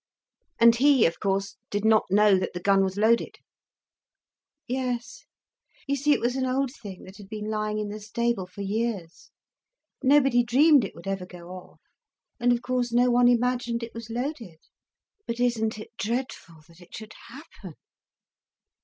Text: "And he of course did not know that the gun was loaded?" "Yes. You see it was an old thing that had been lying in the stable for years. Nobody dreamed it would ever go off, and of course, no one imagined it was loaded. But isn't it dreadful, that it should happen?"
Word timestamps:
"And 0.59 0.77
he 0.77 1.05
of 1.05 1.19
course 1.19 1.57
did 1.69 1.85
not 1.85 2.05
know 2.09 2.35
that 2.39 2.53
the 2.53 2.59
gun 2.59 2.83
was 2.83 2.97
loaded?" 2.97 3.35
"Yes. 4.67 5.25
You 5.85 5.95
see 5.95 6.11
it 6.11 6.19
was 6.19 6.35
an 6.35 6.43
old 6.47 6.71
thing 6.73 7.03
that 7.03 7.17
had 7.17 7.29
been 7.29 7.51
lying 7.51 7.77
in 7.77 7.89
the 7.89 7.99
stable 7.99 8.47
for 8.47 8.61
years. 8.63 9.29
Nobody 10.01 10.43
dreamed 10.43 10.83
it 10.83 10.95
would 10.95 11.05
ever 11.05 11.27
go 11.27 11.49
off, 11.49 11.81
and 12.39 12.51
of 12.51 12.63
course, 12.63 12.91
no 12.91 13.11
one 13.11 13.27
imagined 13.27 13.83
it 13.83 13.93
was 13.93 14.09
loaded. 14.09 14.57
But 15.27 15.39
isn't 15.39 15.77
it 15.77 15.95
dreadful, 15.99 16.63
that 16.67 16.81
it 16.81 16.95
should 16.95 17.13
happen?" 17.27 17.75